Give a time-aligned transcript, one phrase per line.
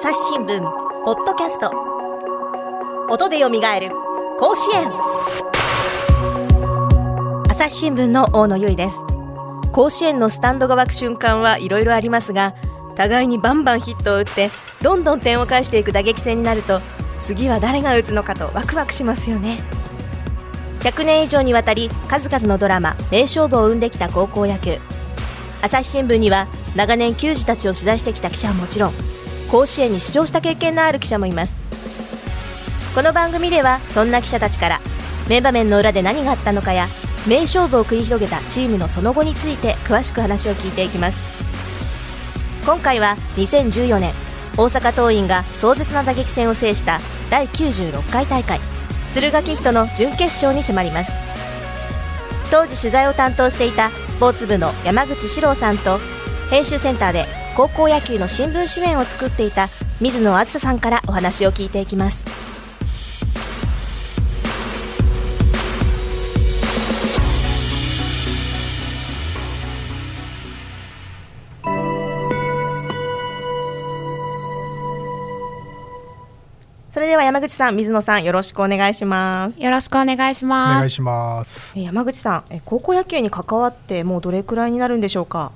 [0.00, 0.60] 朝日新聞
[1.04, 1.72] ポッドキャスト。
[3.10, 3.90] 音でよみがえる
[4.38, 4.88] 甲子園。
[7.50, 8.94] 朝日新聞の大野由依です。
[9.72, 12.54] 甲子園のスタンドが湧く瞬間はいろいろありますが
[12.94, 14.52] 互いにバンバンヒットを打って
[14.82, 16.80] どんどん点を返していく打撃戦になると
[17.20, 19.58] 次は誰が打つのかとワクワクしますよね。
[20.78, 24.78] 100年以上にわたり数々のドラマ名勝負を生んできた高校野球。
[25.60, 26.46] 朝日新聞には
[26.76, 29.07] 長年球児たちを取材してきた記者はもちろん
[29.50, 31.58] 甲子園に出場した経験のある記者もいます。
[32.94, 34.80] この番組ではそんな記者たちから
[35.28, 36.86] 名場面の裏で何があったのかや
[37.26, 41.38] 名勝負を繰り広げたチームのその後について詳しく話を聞いていきます。
[42.64, 44.12] 今回は2014年
[44.56, 48.60] 大阪桐蔭が壮絶な打撃戦を制した第96回大会
[49.14, 51.12] 敦賀気比との準決勝に迫ります。
[52.50, 55.98] 当時取材を担当していたスポーツ部の山口史郎さんと
[56.50, 57.26] 編集センターで
[57.58, 59.68] 高校野球の新聞紙面を作っていた
[60.00, 62.24] 水野梓さんからお話を聞いていきます
[76.92, 79.60] それでは山口さん、水野さん、よろしくお願いします。
[79.60, 80.78] よろしくお願いしおます。
[80.78, 81.72] 願いします。
[81.76, 85.52] え山口さん、え高校野球に関わってもうどれくらいになるんでしょうか？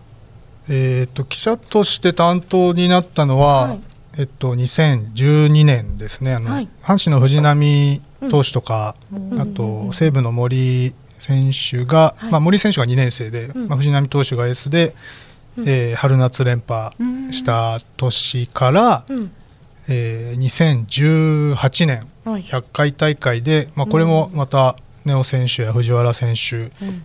[0.69, 3.81] えっ、と記者として担当になったのは、はい。
[4.19, 6.35] えっと2012年ですね。
[6.35, 6.69] あの、はい。
[6.83, 9.41] 阪神の藤浪投手とか、うん。
[9.41, 12.31] あと西武の森選手が、はい。
[12.31, 13.69] まあ森選手が2年生で、うん。
[13.69, 14.95] まあ藤浪投手がエースで、
[15.57, 15.69] うん。
[15.69, 16.95] えー春夏連覇
[17.33, 19.33] した年から、うん、
[19.89, 22.43] えー2018年はい。
[22.43, 27.05] 100回大会で、まあこれもまた根尾選手や藤原選手うん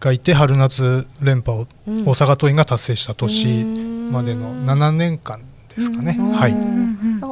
[0.00, 5.40] がいて春夏連覇をうん大阪桐蔭が達成した年うんまでの7年間
[5.74, 6.16] ですかね。
[6.18, 6.54] うんはい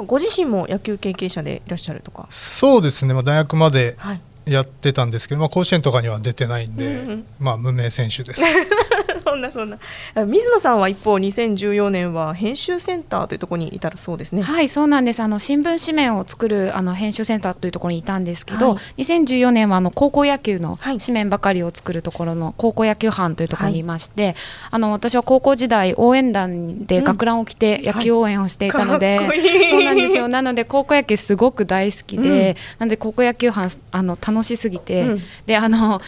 [0.06, 2.26] ご自身も野球経験者でいらっしゃるとか？
[2.30, 4.20] そうですね、まあ、大学まではい。
[4.46, 8.42] やってたんですけど、まあ、甲子園とかには出てないんで、うんうんまあ、無名選手です。
[9.24, 9.78] そんなそんな。
[10.14, 14.42] あ水野さんは一方、2014年は編集センターというところにいたらそうですね。
[14.42, 15.20] はい、そうなんです。
[15.20, 24.34] あの新聞紙面を作るあの編集センターというところにいたんですけど、は2014年はあの高校野球のはい紙面ばかりを作るところの高校野球班というところにいまして、
[24.70, 30.28] あの私は高校時代応援団で学ランを着て野球応援をしていたので、かっこいいそうなんですよ。
[30.28, 36.00] なので高校野球すごく大好きで、なので高校野球班あの楽しすぎて、うんであの。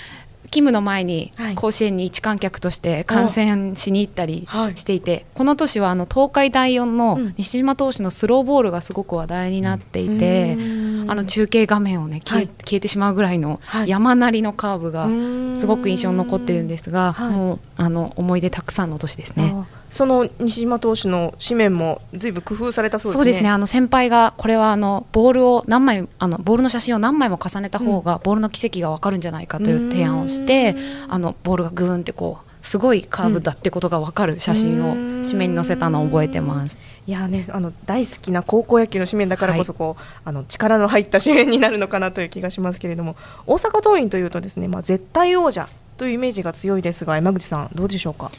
[0.47, 1.55] 勤務の前にはい。
[1.55, 4.77] 甲子園に一観客として観戦しに行ったりはい。
[4.77, 6.97] していて、この年はあの東海第4うん。
[6.97, 11.11] の西島投手のスローボールがすごく話題になっていて、うん。
[11.11, 12.55] あの中継画面をね消え,、はい。
[12.65, 13.89] 消えてしまうぐらいのはい。
[13.89, 17.31] 山なりのカーブがうんすごく印象に残ってるんですが、はい。
[17.31, 19.55] もうあの思い出たくさんの年ですね。
[19.89, 23.19] あその西島投手の紙面もずいぶん工夫されたそうですね。
[23.19, 23.49] そうですね。
[23.49, 30.75] あの先輩がこれはあのボールを何枚あのボールの写真を何枚も重ねた方がボールの軌跡が分かるんじゃないかという提案をして
[31.07, 31.13] うん。
[31.13, 35.23] あのボールがグーンってこうすごいカーブだってことが分かる写真をうん。
[35.23, 36.79] 紙面に載せたのを覚えてます。
[37.07, 43.15] いやね、あの大好きな高校野球の紙面だからこそこう、あの力の入った紙面になるのかなという気がしますけれども
[43.47, 48.33] 大阪桐蔭というとですね、まあ、絶対王者というイメージが強いですが山口さんどうでしょうか、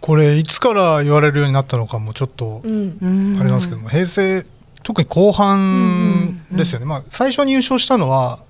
[0.00, 3.36] これいつから言われるようになったのかもちょっとうん。
[3.40, 4.44] あれなんですけども、平成
[4.82, 8.40] 特に後半ですよね、まあ、最初に優勝したのは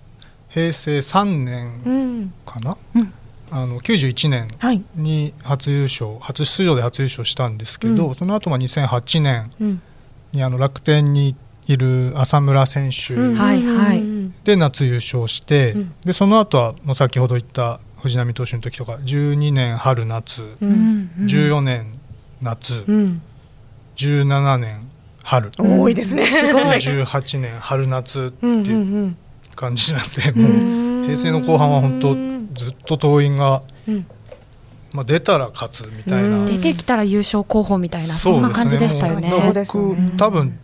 [0.51, 2.33] 平成3う年ん。
[2.45, 3.13] かな、うん。
[3.51, 4.83] あの91年はい。
[4.97, 8.15] に初優勝初出場で初優勝したんですけど、うん。
[8.15, 9.83] その後は2008年うん。
[10.33, 11.35] にあの楽天に
[11.67, 13.15] いる浅村選手
[14.45, 15.95] で夏優勝して、うん。
[16.05, 20.71] でその後はもう先ほど言った藤浪投手の時とか12年春夏、ううん。
[20.71, 21.27] んうん。
[21.27, 21.99] 14年
[22.41, 23.23] 夏、うん。
[23.97, 24.89] 17年
[25.23, 26.27] 春、多いですね。
[26.27, 26.63] すごい。
[26.63, 28.77] 18年春夏ってうんうんういう
[29.07, 29.17] ん。
[29.55, 30.53] 感じなんで、うもう
[31.03, 34.07] ん平成の後半は本当うんずっと桐蔭が、うん。
[34.93, 36.47] まあ、出たら勝つみたいな、うん。
[36.47, 38.49] 出てきたら優勝候補みたいなそんですね。
[38.49, 39.31] な感じでしたよね。
[39.31, 40.59] ね僕多分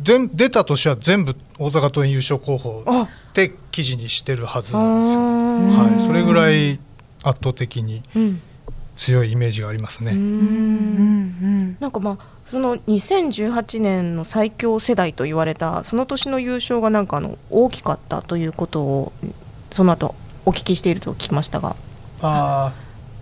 [0.00, 3.02] 全出た年は全部大阪桐蔭優勝候補あ。
[3.02, 6.80] って記事にしてるはずなんですよ、あーはい、それぐらい
[7.22, 8.42] 圧倒的にうん
[8.96, 10.10] 強いイメージがありますね。
[10.10, 10.18] うん。
[10.18, 10.24] うん。
[10.24, 10.26] う
[11.46, 11.76] ん。
[11.78, 19.12] なんかまあその2018年の最強世代と言われたその年の優勝がなんかあの大きかったということを
[19.70, 20.16] その後
[20.46, 21.76] お聞きしていると聞きましたが。
[22.22, 22.74] あ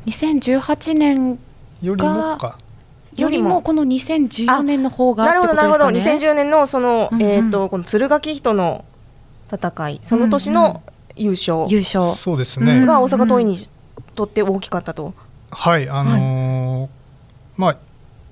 [0.07, 1.39] 2018年ー
[1.83, 2.57] よりもか。
[3.15, 5.85] よりもこの2014年の方がなるほどなるほど。
[5.85, 6.19] ことですかね。
[6.19, 7.29] 2010年のその、うんうん。
[7.29, 8.87] えっ、とこの敦賀気比との
[9.53, 10.83] 戦いその年の
[11.17, 11.67] 優勝。
[11.69, 12.15] 優勝。
[12.15, 12.87] そうですね、うん。
[12.87, 13.69] が大阪桐蔭に
[14.15, 15.15] とって大きかったと。
[15.51, 16.89] はいあのー
[17.57, 17.77] まあ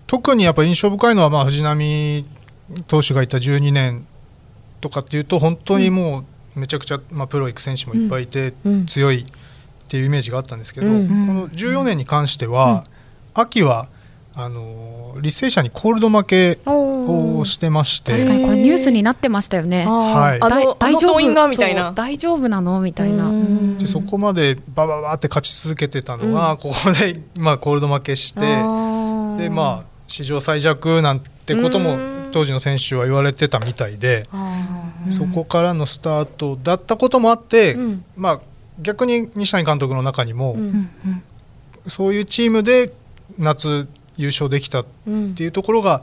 [0.07, 2.25] 特にやっぱ印象深いのはまあ藤浪
[2.87, 4.07] 投手がいた12年
[4.81, 6.25] とかっていうと本当にも
[6.57, 8.53] うめちゃくちゃ、まあ、プロ行く選手もいっぱいいて
[8.87, 9.25] 強いっ
[9.89, 12.85] ていうイメージがあったんですけど、この14年に関しては、
[13.33, 13.89] 秋は
[14.37, 18.13] あの履正社にコールド負けをしてまして。
[18.13, 19.87] 確かにこれニュースになってましたよね。
[19.87, 21.49] はい、大丈夫。
[21.49, 21.93] みたいな。
[21.93, 23.31] 大丈夫なのみたいな。
[23.79, 31.97] でそこまでバババって勝ち続けてたのが、うん、ここで まあコールド負けしてでまあ史上最弱なんてことも
[32.33, 34.25] 当時の選手は言われてたみたいで、
[35.11, 38.41] そこからのスタートだったこともあって、うん、まあ
[38.81, 40.57] 逆に西谷監督の中にも、
[41.87, 42.93] そういうチームで
[43.39, 44.85] 夏優勝できたっ
[45.35, 46.03] ていうところが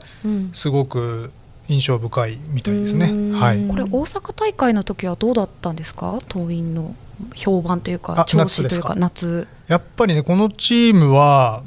[0.52, 1.30] すごく
[1.68, 3.38] 印象深いみたいですね。
[3.38, 6.18] はい、これ大阪大会の時はどうだったんですか？
[6.28, 6.94] 桐蔭の
[7.34, 9.46] 評判というか調子というか夏。
[9.68, 11.62] やっぱりねこのチームは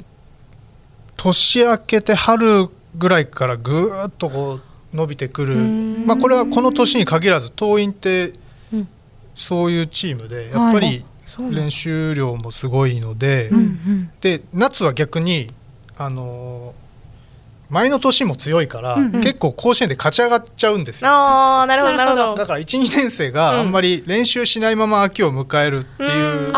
[1.16, 4.60] 年明けて春ぐらいからぐーっとこ
[4.92, 8.32] う伸びてくる、まあ、これはこの年に限らず桐蔭って
[9.34, 11.04] そういうチームでやっぱり
[11.50, 13.50] 練習量もすごいので、
[14.20, 15.50] で夏は逆に
[15.98, 16.74] あの
[17.68, 21.10] 前の年も強いから、うんうん、結構甲子園で勝ち上がっちゃうんですよ。
[21.10, 22.34] あなるほどなるほど。
[22.36, 26.52] だから12年生があんまり練習しないまま秋を迎えるっていう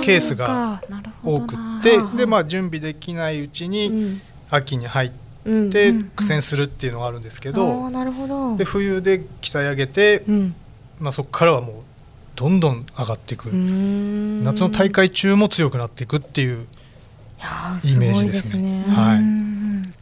[0.00, 0.80] ケースが
[1.22, 5.10] 多くて、でまあ準備できないうちに秋に入っ
[5.70, 7.90] て苦戦するっていうのがあるんですけど,、
[8.56, 10.22] で冬で鍛え上げて、
[10.98, 11.74] まあ、そこからはもう
[12.34, 13.46] どんどん上がっていく。
[13.46, 16.66] 夏の大会中も強くなっていくっていう
[17.84, 18.84] イメージですね。
[18.84, 18.94] すね。
[18.94, 19.22] はい。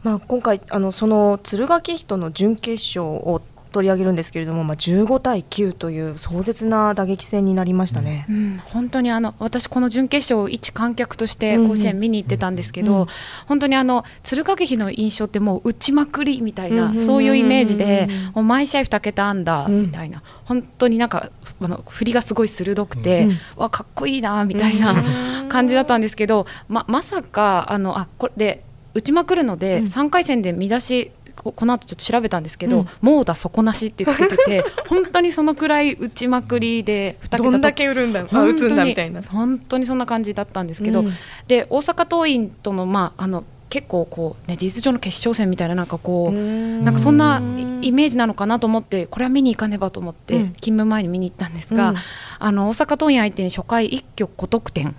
[0.03, 3.41] まあ、今回あのその敦賀気比との準決勝を
[3.75, 13.01] 取り上げるんですけれども、まあ、15対9という壮絶な打撃戦になりましたね、うん、本当にあの私、この準決勝、一観客として甲子園見に行ってたんですけど、うん。
[13.01, 13.07] うん、
[13.47, 21.29] 本当にあの敦賀気比の印象って、もう打ちまくりみたいな、そういうイメージで、もう毎試合2桁安打みたいな、本当になんか、
[21.59, 24.95] あの振りがすごい鋭くて、わかっこいいなみたいな
[25.49, 28.63] 感じだったんですけど、ままさかあのあこれで
[28.93, 39.21] 打ちまくるので、3回戦で見出しここの後ちょっと調べたんですけど、うん、もうだ底なしってつけてて 本当にそのくらい打ちまくりで2桁どんだけ売るんだ打つんだみたいな。
[39.21, 41.13] 本当にそんな感じだったんですけど、うん、
[41.47, 47.41] で大阪桐蔭とのまああの結構こう、ね、事実上の決勝戦みたいななんかこうなんかそんな
[47.81, 51.95] イメージなのかなと思ってこれは見に行かねばと思って勤務前に見に行ったんですが、うん、
[52.39, 54.95] あの大阪桐蔭相手に初回一挙5得点。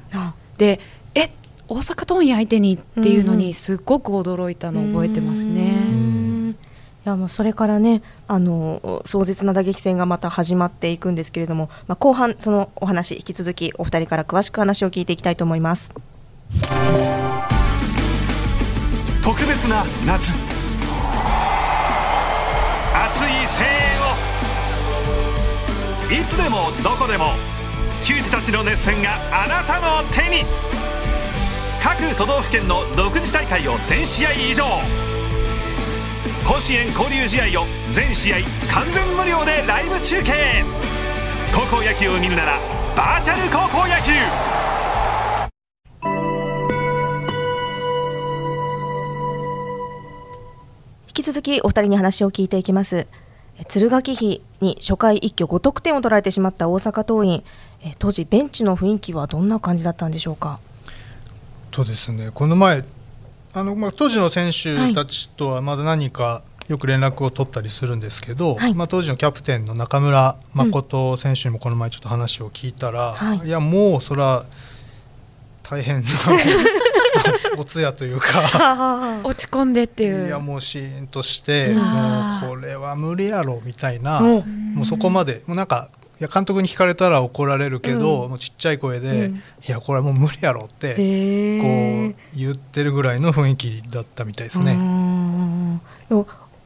[0.59, 0.81] で
[1.15, 1.31] え
[1.69, 6.16] 大阪桐蔭相手にっていうのにすごく驚いたのを覚えてますね。
[7.07, 15.93] いやもうそれからねあの壮絶な打撃戦がまた始まっていくんですけれども、まあ、後半そのお話引き続きお二人から詳しく話を聞いていきたいと思います。
[19.23, 20.33] 特別な夏。
[22.93, 23.67] 熱い声
[26.11, 26.21] 援を。
[26.21, 27.27] いつでもどこでも
[28.03, 29.11] 球児たちの熱戦が
[29.45, 30.45] あなたの手に。
[31.81, 35.16] 各都道府県の独自大会を1000試合以上。
[36.47, 38.37] 甲子園交流試合を全試合
[38.71, 40.65] 完全無料でライブ中継。
[41.53, 42.61] 高校野球を見るなら
[42.97, 44.13] バーチャル高校野球。
[51.09, 53.09] 引き続きお二人に話を聞いていきます。
[53.59, 57.43] 敦賀気比に初回一挙5得点を取られてしまった大阪桐蔭。
[57.99, 60.61] 当時ベンチの雰囲気はどんな感じだったんでしょうか？
[61.73, 62.31] とですね。
[62.33, 62.85] この前
[63.57, 74.45] あの、まあ、当時の選手たちとはまだ何かよく連絡を取ったりするんですけど、はい、まあ、当時のキャプテンの中村誠選手にもこの前ちょっと話を聞いたら、うん、いやもうそれは
[75.63, 76.09] 大変な
[77.57, 80.27] お通夜というか 落ち込んでっていう。
[80.27, 84.21] いやもうシーンとしてもうこれは無理やろみたいな。
[84.21, 84.45] も
[84.83, 85.43] うそこまで。
[85.47, 94.79] もうなんかいや監督に聞かれたら怒られるけど、うん、もうちっちゃい声で、うん、いやこれはもう無理やろってこう言ってるぐらいの雰囲気だったみたいですね。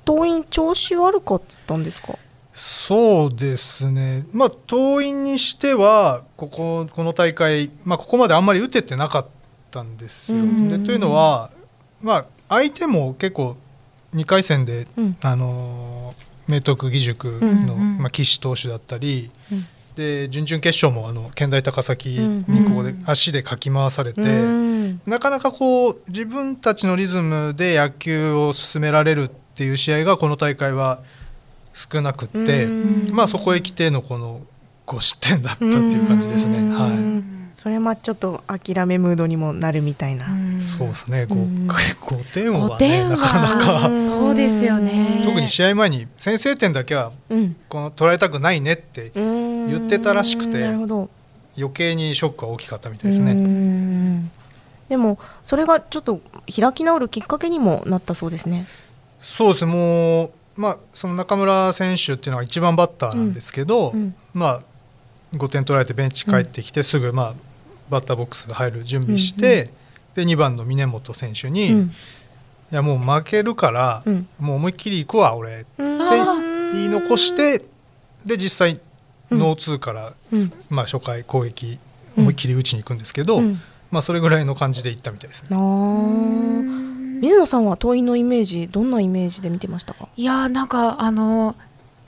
[0.04, 2.14] 党員調子悪かったんですか？
[2.52, 9.26] そうですね、まあ、党員にしてはこここの大会、まあ、ここまであんまり打ててなかっ
[9.70, 10.42] たんですよ。
[10.68, 11.50] でというのは、
[12.02, 13.56] まあ、相手も結構
[14.14, 16.14] 2回戦で、うん、あの
[16.50, 31.02] 明徳義塾の、まあ、岸投手だったり、うん、で準々決勝もあの県大高崎にここで足でかき回されて、うん、なかなかこう自分たちのリズムで野球を進められるっていう試合がこの大会は
[31.72, 32.66] 少なくって、
[33.12, 34.40] まあ、そこへ来てのこの
[34.86, 36.58] 5失点だったっていう感じですね。
[36.58, 36.88] は
[37.36, 41.24] いそれはちょっと諦めムードにもなるみたいな、そうですね。
[41.24, 41.68] 5, うん。
[41.68, 43.98] 5点は5点ねなかなはか。
[43.98, 45.20] そうですよね。
[45.22, 47.56] 特に試合前に先制点だけはうん。
[47.68, 53.34] この取られたくないねって言言ってたらしくて余計にショックは大きかったみたいですうね。
[53.34, 54.30] ん。
[54.88, 58.64] でもそれがちょっと開き直るきっかけにもなったそうですね。
[59.18, 59.66] そうです。
[59.66, 64.00] ねもう、まあ、その中村選手っていうのは1番バッターなんですけど、うん。
[64.00, 64.14] うん。
[64.32, 64.62] まあ、
[65.34, 67.49] 5点取られてベンチ帰ってきてすぐ、まあ、
[67.90, 69.70] バッターボックス入る準備して、
[70.14, 71.90] で2番の峰本選手に、いうん。
[72.70, 74.28] やもう負けるから、うん。
[74.38, 75.60] もう思いっきり行くわ俺。
[75.62, 76.72] ってうん。
[76.72, 77.64] 言い残して
[78.24, 78.80] で実際
[79.30, 79.38] うん。
[79.38, 80.52] ノーツーから、うん。
[80.70, 81.78] まあ、初回攻撃
[82.16, 83.60] 思いっきり打ちに行くんですけど、うん。
[83.90, 85.56] まあ、それぐらいの感じで行ったみたいですね。
[87.20, 90.08] 水野さんは桐蔭のイメージどんなイメージで見てましたか？
[90.16, 91.54] いやーなんかあの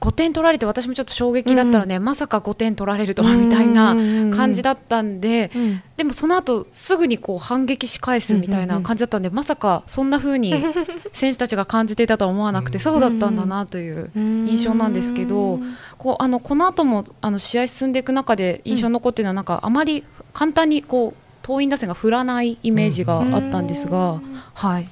[0.02, 3.94] 5点取られて私もちょっと衝撃だったので、まさか5点取られるとはみたいな
[4.36, 5.82] 感じだったんで、うん。
[5.96, 10.56] でもその後すぐにこう反撃し返すみたいな感じだったんで、まさかそんな風に
[11.14, 15.60] 選手たちが感じていたとは思わなくて、そうだったんだなという印象なんですけど、
[15.98, 24.20] こうあのこの後もあの試合進んでいく中で印象に残っているのはなんかあまり簡単にこう党員打線が振らないイメージがあったんですが、
[24.54, 24.88] はい。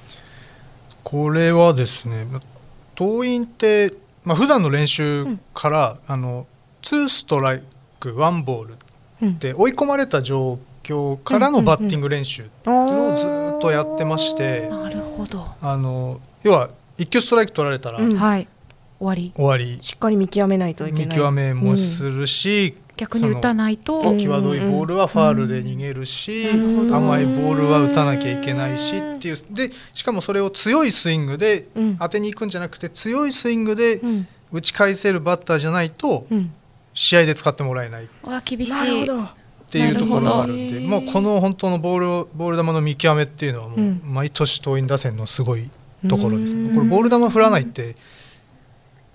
[1.03, 2.27] これはですね
[2.95, 6.47] 党員って、まあ普段の練習から、あの
[6.81, 7.63] 2ストライ
[7.99, 8.75] ク1ボール
[9.21, 15.45] うんで追い込まれた状況からのバッティング練習っていうのをずっとやってまして、なるほど。
[15.61, 18.47] あの要は1球ストライク取られたらうんはい。
[18.99, 19.33] 終わり。
[19.35, 21.05] 終わり、しっかり見極めないといけない。
[21.07, 24.17] 見極めもするし、逆に打たないと、うん。
[24.19, 29.37] 際どいボールはファールで逃げるし、うん甘いボールは打たなきゃいけないしっていう。
[29.49, 31.97] でしかもそれを強いスイングでうん。
[31.97, 34.27] 当てに行くんじゃなくて強いスイングでうん。
[34.51, 36.53] 打ち返せるバッターじゃないとうん。
[36.93, 38.03] 試合で使ってもらえない。
[38.03, 38.71] っわあ厳しい。
[38.71, 39.27] なるほど。
[39.71, 40.53] ていうところがある。
[40.53, 41.01] んでなるほど。
[41.01, 44.01] もうこの本当のボールをボール球の見極めっていうのはもううん。
[44.05, 45.71] 毎年桐蔭打線のすごい
[46.07, 46.67] ところですうん。
[46.69, 46.75] ね。
[46.75, 47.95] これボール球振らないって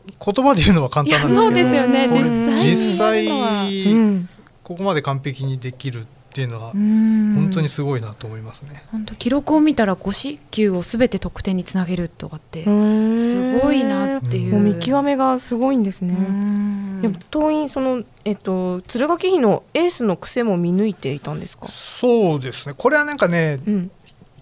[0.07, 1.43] 言葉で言うのは簡単なんですけど。
[1.43, 2.09] そうですよね。
[2.09, 4.29] これ実際実際うん。
[4.63, 8.83] ここまで完璧にできるっていうのは本本当にすごいなと思いますね。
[8.93, 13.17] 本当記録を見たら5四球をすべて得点につなげるとかってうん。
[13.17, 14.55] すごいなっていう。
[14.55, 16.15] もう見極めがすごいんですね。
[16.15, 17.01] うん。
[17.03, 21.67] やっぱ党員そのえっと敦賀気比のエースの癖も見抜いていたんですか？
[21.69, 22.75] そうですね。
[22.77, 23.91] これはなんかねうん。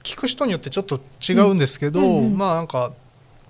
[0.02, 2.36] 聞く人によってちょっと違うんですけど、うんうんうん。
[2.36, 2.92] まあなんか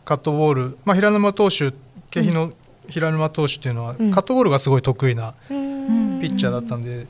[0.05, 1.73] カットボール、まあ、平沼投手
[2.15, 2.53] 景比の
[2.89, 4.11] 平沼投手っていうのは、うん。
[4.11, 6.21] カットボールがすごい得意なうん。
[6.21, 7.07] ピッチャーだったんで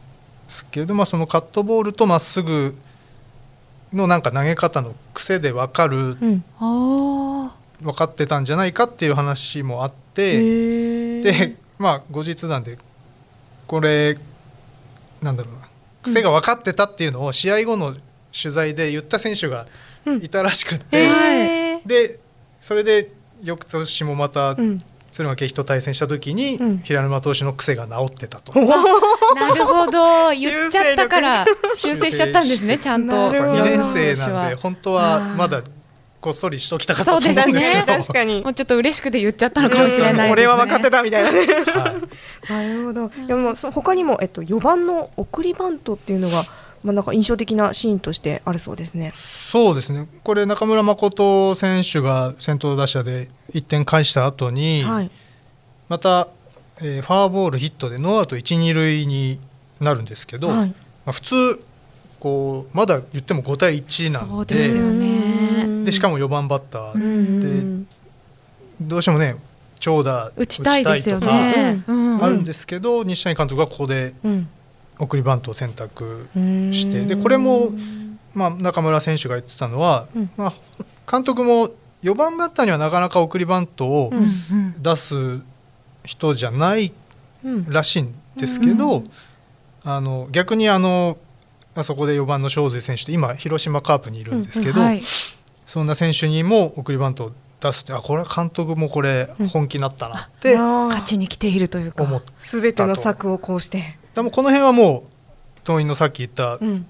[0.48, 2.76] すけれど、まあ、そのカットボールとまっすぐ
[3.92, 6.44] のなんか投げ方の癖で分かるうん。
[6.58, 11.22] あ分かってたんじゃないかっていう話もあっへてー。
[11.22, 12.78] でまあ後日なんで
[13.66, 14.16] これ
[15.20, 15.68] なんだろうな
[16.02, 17.94] 癖が分かってたっていうのを試合後の
[18.32, 19.66] 取材で言った選手が
[20.20, 21.88] いたらしくって、へー。
[21.88, 22.20] で
[22.60, 23.10] それで
[23.42, 24.56] 翌年もまた
[25.22, 26.78] うん敦賀気比と対戦した時に、うん。
[26.78, 28.52] 平沼投手の癖が治ってたと。
[28.58, 28.58] あ。
[29.34, 30.32] なるほど。
[30.34, 33.30] 言っちゃったから修正しちゃったんですねちゃんと。
[33.30, 33.52] なるほど。
[33.54, 35.62] 2年生なんで本当はまだ
[36.20, 37.60] こっそりしときたかったと思うんですけど。
[37.60, 37.84] そうですね。
[38.02, 38.42] 確かに。
[38.42, 40.28] もうちょっと嬉しくて言っちゃったのかもしれないですね。
[40.30, 41.46] これは分かってたみたいなね。
[41.46, 41.94] は
[42.48, 42.52] い。
[42.52, 43.10] なるほど。
[43.26, 46.44] でもそ他にもえっと4番の送りバントっていうのが
[46.84, 49.12] まあなんか印象的なシーンとしてあるそうですね。
[49.14, 50.06] そうですね。
[50.22, 55.10] これ中村誠選手が先頭打者で1点返した後に、はい。
[55.88, 56.28] また、
[56.80, 59.40] えーファーボールヒットでノーアウト一二塁に
[59.80, 60.68] なるんですけど、はい。
[60.68, 60.74] ま
[61.06, 61.34] あ、普通
[62.20, 65.84] こうまだ言っても5対1なんでそうですよね。
[65.84, 67.86] でしかも4番バッター、うん
[68.80, 69.36] どうしてもね
[69.78, 71.26] 長打打ちたいとか
[71.86, 72.24] うん。
[72.24, 74.48] あるんですけど、西谷監督がここでうん
[74.98, 76.72] 送りバントを選択うん。
[76.72, 77.70] してでこれも、
[78.34, 80.30] まあ、中村選手が言ってたのは、うん。
[80.36, 80.52] まあ、
[81.10, 81.70] 監督も
[82.02, 84.20] 4番バッターにはなかなか送りバントをうんう
[84.78, 84.82] ん。
[84.82, 85.40] 出す
[86.04, 86.92] 人じゃない
[87.44, 87.70] うん。
[87.70, 89.04] らしいんですけど、
[89.84, 91.18] あの逆にあの
[91.74, 95.02] あそこで4番の正髄選手って今広島カープにいるんですけど、はい。
[95.66, 103.98] そんな選手にも送りバントを出すってあこれは監督もこれ本気になったなって勝ちに来ているというか思ったすべての策をこうして。
[104.14, 105.10] でもこの辺はもう
[105.64, 106.86] 党員のさっき言ったうん。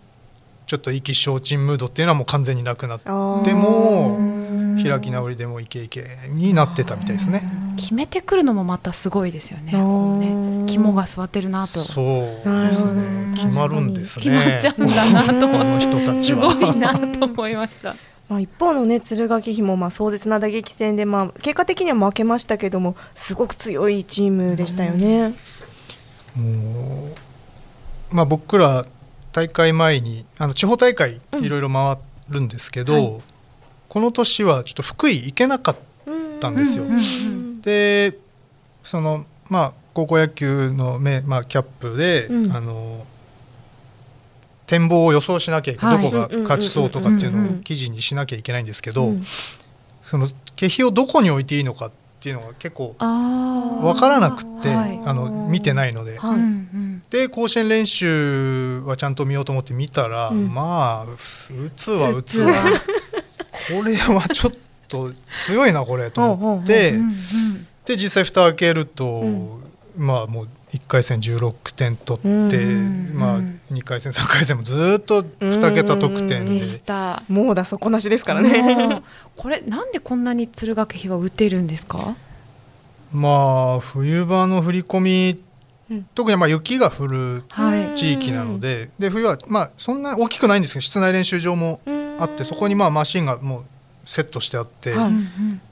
[0.67, 4.19] ちょっと意気消沈ムードっていうのはもう完全になくなっても
[4.83, 7.43] 開き直りでもイケイケになってたみたいですね。
[7.77, 10.65] 決めてくるのもまたすごいですよねね。
[10.67, 11.81] 肝が据わってるなと。
[11.81, 12.05] そう
[12.67, 13.35] ですね。
[13.35, 14.25] 決まるんですね。
[14.25, 15.47] 決まっちゃうんだなと。
[15.47, 17.95] 思この人たちすはごいなと思いました。
[18.29, 25.35] まあ、一方のね敦賀気比もまあ壮絶な打撃戦で、まあ、結果的には負けましたけどもすごく強いチームでしたよね。
[26.37, 27.09] も
[28.13, 28.85] うまあ僕ら
[29.33, 31.99] 大会前にあの地方大会いろいろ回
[32.29, 33.23] るんですけど、うんはい、
[33.89, 35.77] この年はちょっと福井行けなかっ
[36.41, 36.85] たんですよ。
[37.63, 38.17] で
[38.83, 43.07] そのまあ高校野球のめ、まあ、キャップで、うん、あの
[44.67, 49.23] 展望を予想しなきゃいけない、はい、どこが勝ちそうとかっていうのを記事にしなきゃいけないんですけど、うん、
[50.03, 50.27] その
[50.57, 54.74] 景品をどこに置いていいのかっていうのが結構分からなくて
[55.05, 56.39] あ、あの見てないので、はい、
[57.11, 61.17] で甲子園練習はちゃんと見ようと思って見たら、うん、まあ打
[61.77, 62.55] つは打つわ
[63.69, 64.53] これはちょっ
[64.89, 66.95] と強いなこれと思って、
[67.85, 69.25] で実際蓋開けると、
[69.97, 72.59] まあもう1回戦16点取って、
[73.15, 73.39] まあ、
[73.73, 76.63] 2回戦3回戦もずっと2桁得点で。
[76.63, 77.23] した。
[77.29, 79.03] もうだ底なしですからね。
[79.37, 82.17] これなんでこんなに敦賀気比は打てるんですか？
[83.15, 85.43] まあ冬場の降り込み、
[85.91, 87.45] うん、特にまあ雪が降る
[87.95, 91.81] 地域なのではい、で冬はまあそんな大きくないんですけど室内練習場も
[92.19, 93.65] あってそこにまあマシンがもう
[94.05, 95.13] セットしてあって、はい、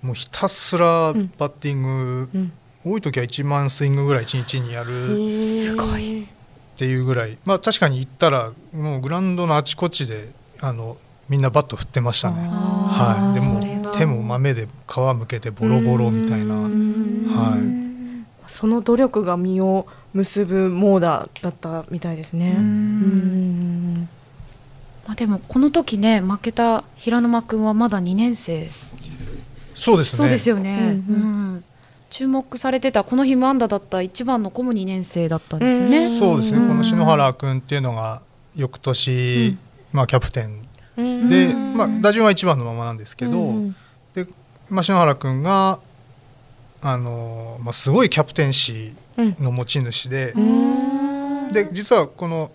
[0.07, 2.53] もうひたすらバッティング、うん。
[2.85, 6.25] 多い時は1万スイングぐらい1日にやるすごい。
[6.25, 6.27] っ
[6.77, 10.31] ていうぐらい、まあ、確かに行ったらもうグラウンドのあちこちで
[10.61, 10.97] あの
[11.29, 13.61] みんなバット振ってましたね、はい、でも
[14.03, 22.57] 手も豆で皮むけてボロボロみたいな、はい、その努力が実を結ぶモーダーだったみたいですね。
[25.07, 28.69] まあ、でもこの時ね負けた平沼君はまだ2年生。
[29.75, 30.17] そうですね。
[30.19, 31.65] そうですよね、うん、うん。
[32.11, 36.19] 注目されてたこの日無安打だった一番の子も2年生だったんですよね。
[36.19, 38.23] そうですね、この篠原君っていうのが
[38.55, 39.57] 翌年、
[39.93, 40.69] まあ、キャプテン。
[40.97, 43.55] で、まあ、打順は1番のままなんですけど、
[44.15, 44.27] で
[44.71, 45.79] まあ、篠原君が
[46.81, 50.33] あの、まあ、すごいキャプテンシーの持ち主で,、
[51.53, 52.51] で実はこの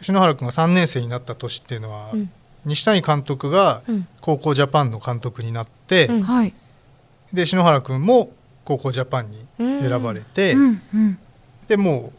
[0.00, 2.12] 篠原君が3年生になった年っていうのは、
[2.64, 3.82] 西谷監督が
[4.20, 6.10] 高校ジャパンの監督になって、
[7.32, 8.30] で篠原君も
[8.64, 10.82] 高校ジャパンに選ばれて、うん。
[10.94, 11.18] うん、
[11.68, 12.12] でも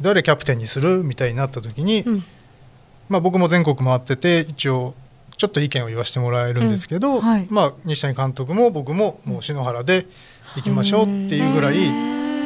[0.00, 2.24] う誰キャプテンにするみたいになった時に、うん、
[3.08, 4.94] まあ、僕も全国回ってて一応
[5.36, 10.06] ちょっと意見を言わせてもらえるんですけど、はい、まあ、西谷監督も僕ももう篠原で
[10.56, 11.74] 行きましょうっていうぐらい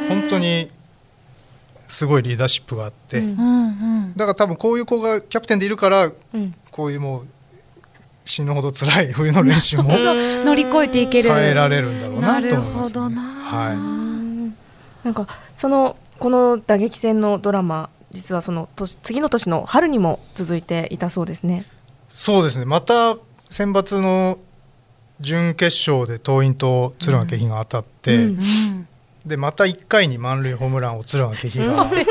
[0.07, 0.69] 本当に
[1.87, 3.21] すごいリーダーシップがあって、
[4.15, 6.11] だから多分こういう子がキャプテンでいるから
[6.71, 7.27] こういうもう
[8.25, 11.29] 死ぬほど辛い 冬の練習も 乗り越えていける。
[11.29, 14.53] 耐えられるんだろうなと思います、ね、は
[15.03, 21.65] い、なんかそのこの打撃戦のドラマ実はその年次の年の春にも続いていたそうですね。
[22.09, 22.65] そうですね。
[22.65, 23.15] また
[23.49, 24.39] 選抜の
[25.21, 28.29] 準決勝で桐蔭と敦賀気比が当たって、うんうん。
[28.29, 28.87] うん
[29.25, 32.05] でまた1回に満塁ホームランを敦賀気比が、ね、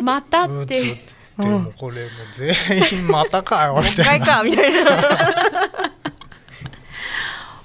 [0.00, 0.96] またって。
[1.38, 2.54] でもこれもう全
[3.00, 3.78] 員またかよ。
[3.82, 4.26] みたいな。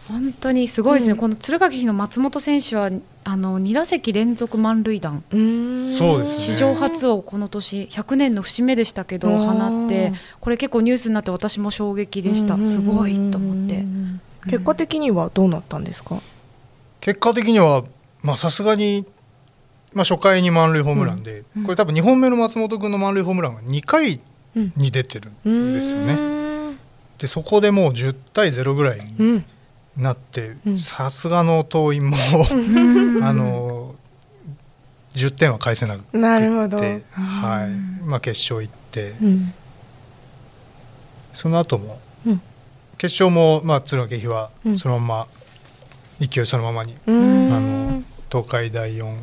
[0.09, 2.89] 本当にすごいですね、うん、この敦賀気比の松本選手は
[3.23, 5.23] あの2打席連続満塁弾。
[5.31, 12.61] そうです、ね、史上初をこの年100年の節目でしたけど放ってこれ結構ニュースになって私も衝撃でした。
[12.61, 13.85] すごいと思って。
[14.45, 16.21] 結果的にはどうなったんですか？
[16.99, 17.83] 結果的には
[18.37, 19.05] さすがに
[19.93, 24.21] まあ、初回に満塁ホームランで、うん、これ多分2本目の松本君の満塁ホームランが2回
[24.55, 26.13] に出てるんですよね。
[26.13, 26.17] う
[26.71, 26.77] ん、
[27.17, 29.43] でそこでもう10対0ぐらいに
[29.97, 32.17] なってさすがの桐蔭も
[33.25, 33.95] あの
[35.13, 36.17] 10点は返せなくて
[37.11, 38.05] はい。
[38.05, 39.13] まあ、決勝行って、
[41.33, 41.99] その後も、
[42.97, 45.27] 決勝も、まあ、敦賀気比はそのま
[46.19, 49.13] ま、勢いそのままに、あの東海大4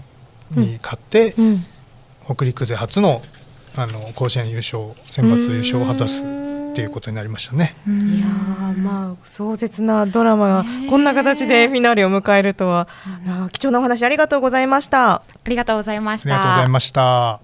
[0.50, 1.64] に勝って、うん、
[2.26, 3.22] 北陸勢初の
[3.76, 6.24] あの甲子園優勝選抜優勝を果たす
[6.70, 7.74] っていうことになりましたね。
[7.86, 8.26] いや
[8.76, 12.88] まあ壮絶なドラマがこんな形でフィナーレを迎えるとは、
[13.52, 15.14] 貴重なお話ありがとうございました。
[15.14, 16.34] ありがとうございました。
[16.34, 17.40] ありがとうございました。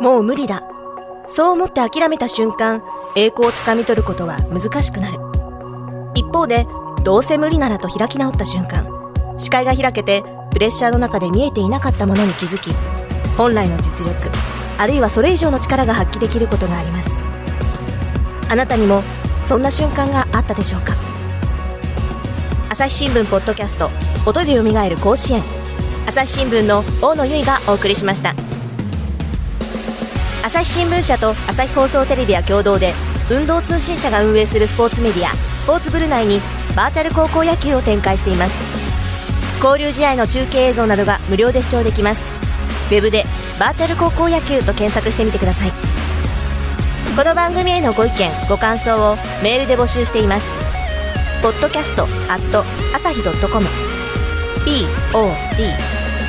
[0.00, 0.62] もう無理だ。
[1.26, 2.82] そう思って諦めた瞬間、
[3.16, 5.18] 栄光をつかみ取ることは難しくなる。
[6.14, 6.66] 一方で
[7.04, 8.86] どうせ無理ならと開き直った瞬間
[9.38, 12.70] 視界が開けてプレッシャーの中で見えていなかったものに気づき
[13.38, 14.14] 本来の実力
[14.78, 17.10] あるいはそれ以上の力が発揮できることがあります。
[18.50, 19.02] あなたにも
[19.42, 20.94] そんな瞬間があったでしょうか？
[22.68, 23.90] 朝日新聞ポッドキャスト
[24.26, 25.42] 音でよみがえる甲子園。
[26.06, 28.34] 朝日新聞の大野由依がお送りしました。
[30.44, 32.92] 朝日新聞社と朝日放送テレビは共同で
[33.30, 36.40] 運動通信社が運営するスポーツメディアスポーツブル内に
[36.74, 38.56] バーチャル高校野球を展開しています
[39.62, 42.37] 交流試合の中継映像などが無料で視聴できます
[42.88, 43.24] ウェブで
[43.60, 45.72] 「バーチャル高校野球」と検索してみてください。
[47.16, 50.46] この番組へのご意見ご感想をメールで募集しています。
[51.42, 53.66] ポッドキャストアット朝日 .com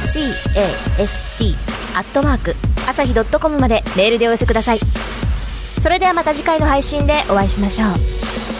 [0.05, 1.55] podcast
[1.95, 2.55] アットマーク
[2.87, 4.79] 朝日 .com までメールでお寄せください。
[5.79, 8.58] それではまた次回の配信でお会いしましょう。